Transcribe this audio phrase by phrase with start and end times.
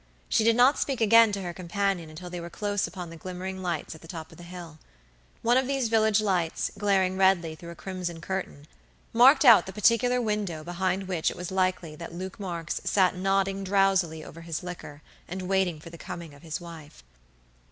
[0.27, 3.61] She did not speak again to her companion until they were close upon the glimmering
[3.61, 4.79] lights at the top of the hill.
[5.43, 8.65] One of these village lights, glaring redly through a crimson curtain,
[9.13, 13.63] marked out the particular window behind which it was likely that Luke Marks sat nodding
[13.63, 17.03] drowsily over his liquor, and waiting for the coming of his wife.